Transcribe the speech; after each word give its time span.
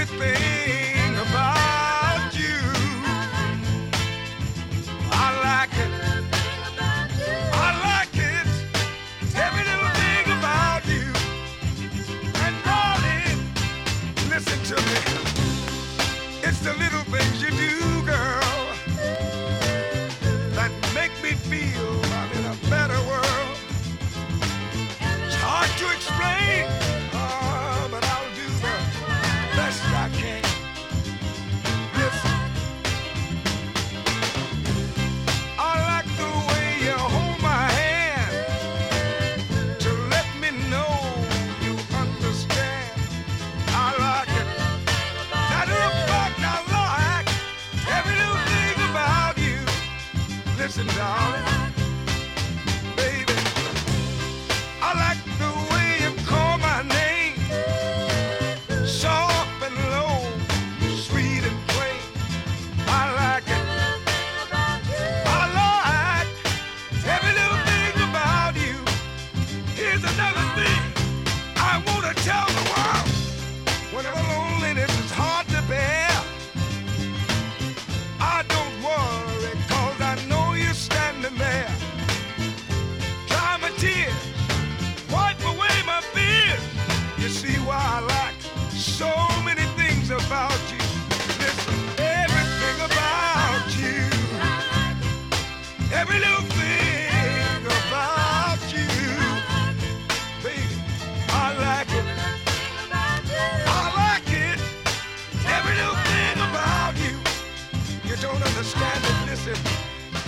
everything. 0.00 0.97
darling. 50.98 51.37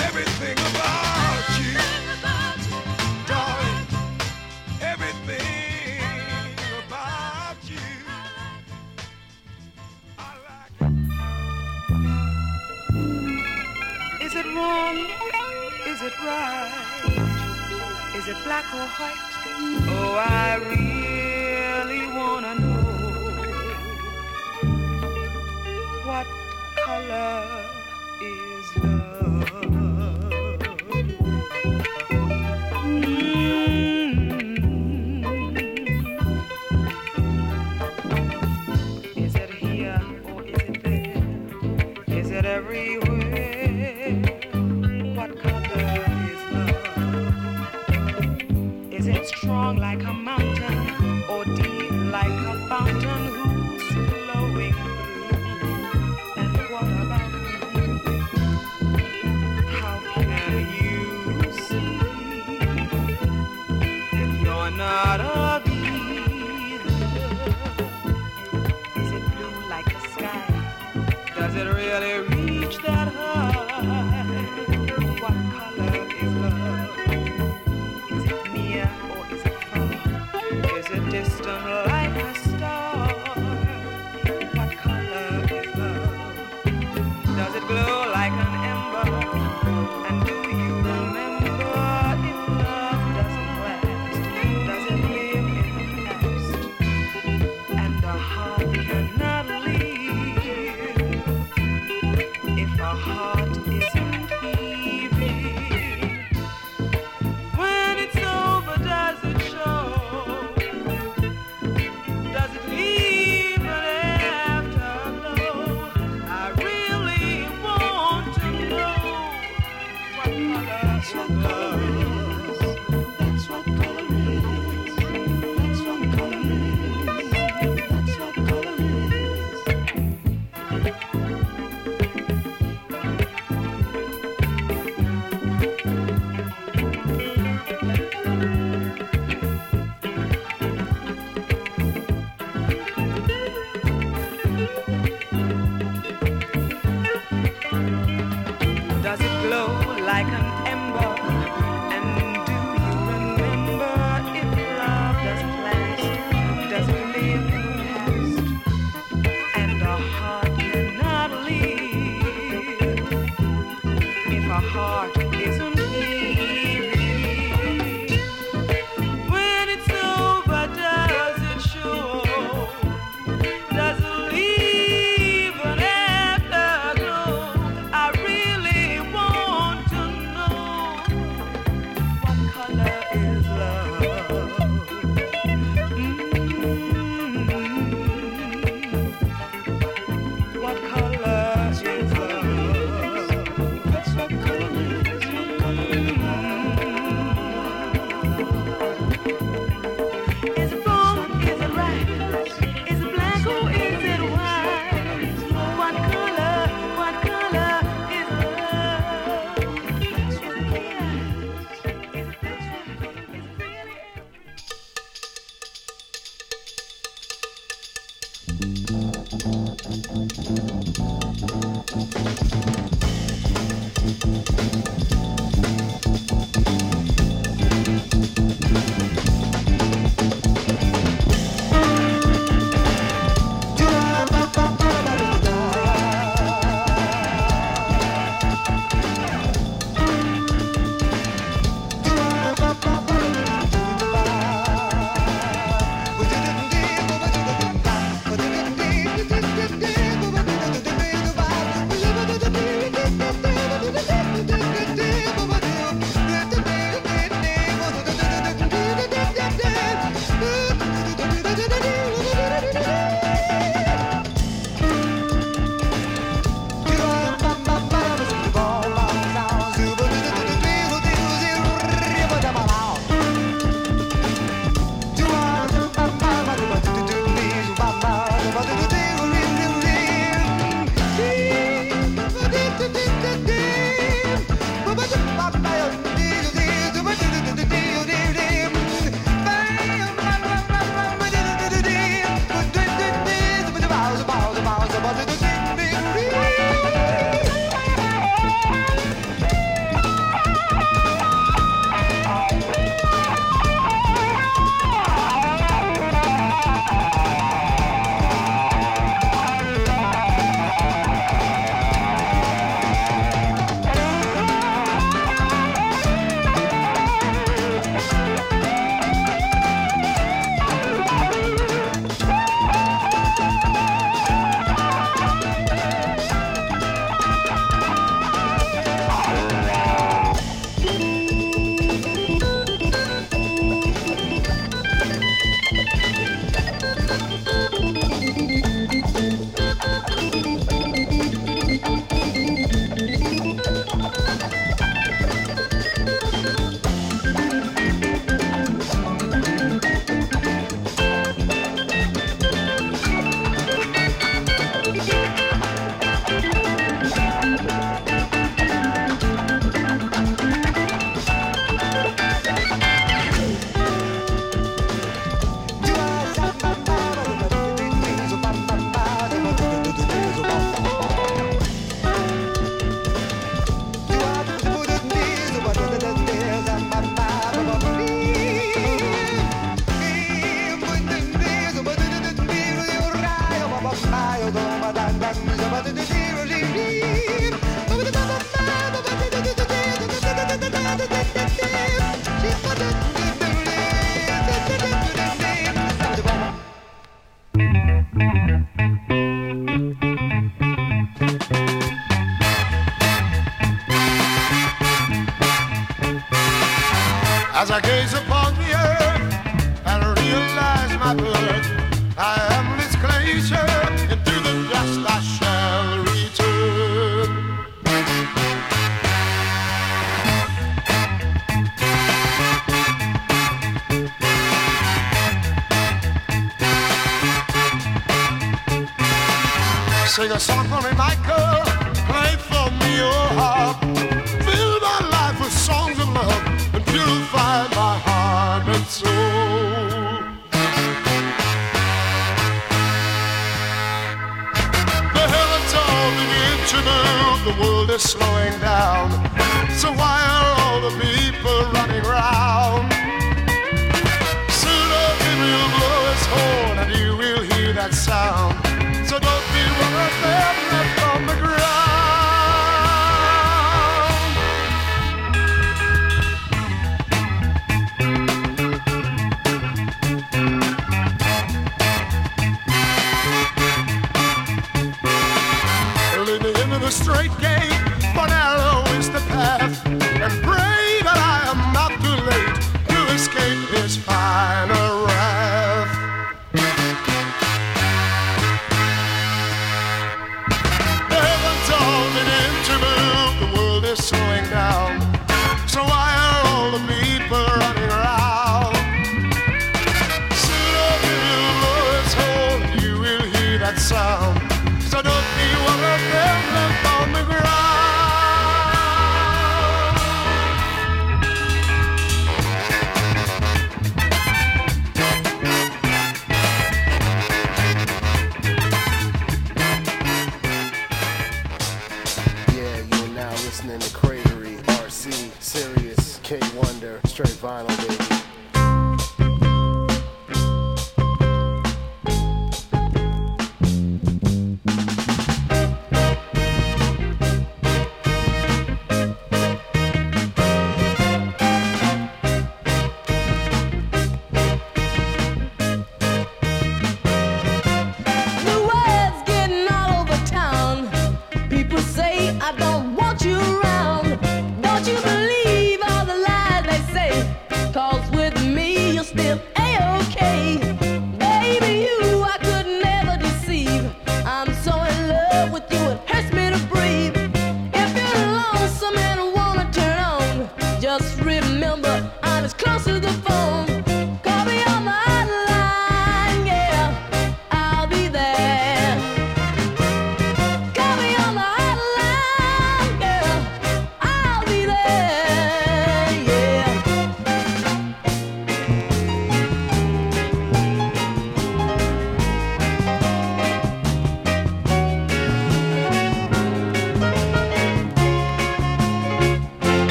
everything 0.00 0.56
about 0.70 1.48
you. 1.58 1.78
Is 14.20 14.34
it 14.34 14.46
wrong? 14.46 14.96
Is 15.86 16.02
it 16.02 16.16
right? 16.20 16.72
Is 18.16 18.28
it 18.28 18.36
black 18.44 18.66
or 18.74 18.86
white? 18.98 19.28
Oh, 19.90 20.14
I 20.16 20.56
really 20.68 22.06
wanna 22.16 22.54
know 22.54 22.88
what 26.04 26.26
color 26.84 27.77
strong 49.48 49.76
like 49.76 50.02
a 50.04 50.12
mountain 50.12 51.22
or 51.30 51.44
deep 51.44 51.90
like 52.12 52.38
a 52.52 52.57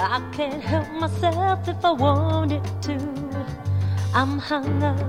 I 0.00 0.20
can't 0.30 0.62
help 0.62 0.88
myself 0.92 1.66
if 1.66 1.84
I 1.84 1.90
wanted 1.90 2.62
to. 2.82 2.94
I'm 4.14 4.38
hung 4.38 4.80
up, 4.82 5.00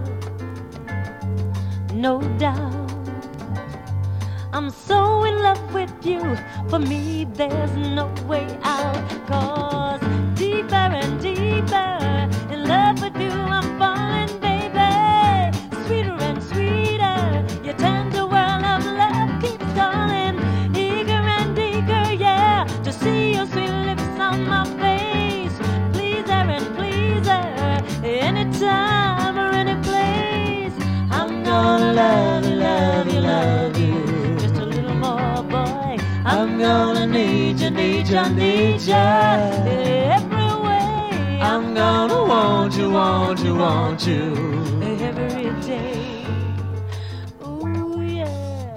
no 1.94 2.20
doubt. 2.40 2.92
I'm 4.52 4.72
so 4.72 5.26
in 5.26 5.44
love 5.44 5.74
with 5.76 5.94
you. 6.04 6.36
For 6.70 6.80
me, 6.80 7.28
there's 7.34 7.72
no 7.76 8.12
way 8.28 8.48
out. 8.64 9.28
Cause 9.28 10.02
I 37.70 37.72
need 37.72 38.08
you, 38.08 38.30
need 38.30 38.82
you 38.82 38.94
every 38.96 40.54
way. 40.66 41.40
I'm 41.40 41.76
gonna 41.76 42.24
want 42.26 42.76
you, 42.76 42.90
want 42.90 43.40
you, 43.44 43.54
want 43.54 44.08
you 44.08 44.34
every 44.82 45.52
day. 45.62 46.26
Ooh 47.46 48.02
yeah, 48.02 48.76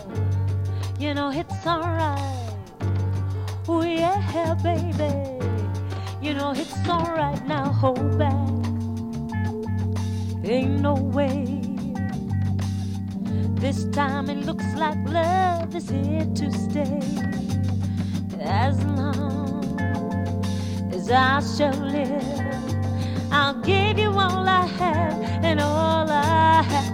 you 0.99 1.15
know 1.15 1.31
it's 1.31 1.67
alright. 1.67 2.53
Ooh 3.67 3.83
yeah, 3.83 4.55
baby, 4.63 5.41
you 6.21 6.35
know 6.35 6.53
it's 6.55 6.87
alright. 6.87 7.43
Now 7.47 7.73
hold 7.73 8.19
back, 8.19 8.47
ain't 10.45 10.81
no 10.81 10.97
way. 10.97 11.63
This 13.55 13.87
time 13.87 14.29
it 14.29 14.45
looks 14.45 14.67
like 14.77 14.99
love 15.09 15.75
is 15.75 15.89
here 15.89 16.27
to 16.35 16.53
stay 16.53 17.42
as 18.45 18.83
long 18.85 19.65
as 20.93 21.11
I 21.11 21.41
shall 21.41 21.75
live. 21.75 22.43
I'll 23.31 23.61
give 23.61 23.99
you 23.99 24.11
all 24.11 24.47
I 24.49 24.67
have 24.67 25.45
and 25.45 25.61
all 25.61 26.11
I 26.11 26.63
have. 26.63 26.92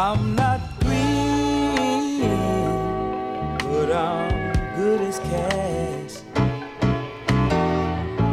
I'm 0.00 0.36
not 0.36 0.60
green, 0.82 2.20
but 3.58 3.90
I'm 3.90 4.52
good 4.76 5.00
as 5.00 5.18
cash. 5.18 6.22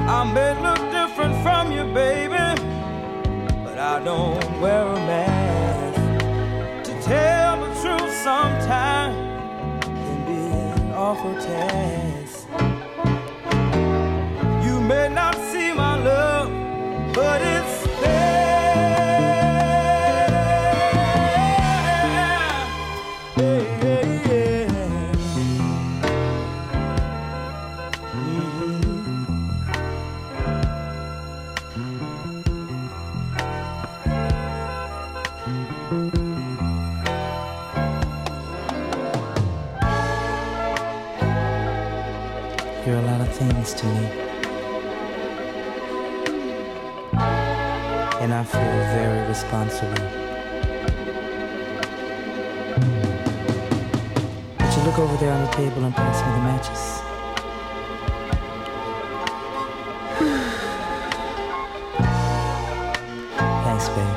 I 0.08 0.32
may 0.32 0.54
look 0.62 0.78
different 0.92 1.36
from 1.42 1.72
you, 1.72 1.92
baby, 1.92 2.38
but 3.64 3.80
I 3.80 4.00
don't 4.06 4.62
wear 4.62 4.86
a 4.86 4.96
mask. 5.10 6.88
To 6.88 7.02
tell 7.02 7.60
the 7.62 7.74
truth 7.82 8.14
sometimes 8.22 9.16
can 9.86 10.26
be 10.28 10.82
an 10.84 10.94
awful 10.94 11.34
task. 11.34 12.05
responsible. 49.36 49.92
Would 54.60 54.74
you 54.76 54.82
look 54.84 54.98
over 54.98 55.18
there 55.18 55.34
on 55.34 55.42
the 55.46 55.52
table 55.52 55.84
and 55.84 55.94
pass 55.94 56.24
me 56.24 56.32
the 56.36 56.40
matches? 56.48 57.02
Thanks, 63.66 63.90
babe. 63.90 64.16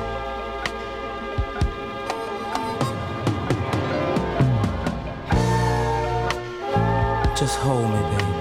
Just 7.36 7.56
hold 7.58 7.90
me, 7.90 8.00
babe. 8.10 8.34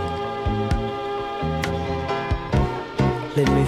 Let 3.36 3.48
me 3.56 3.64